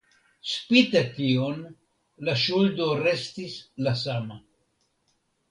[0.51, 1.59] Spite tion,
[2.29, 4.41] la ŝuldo restis la sama.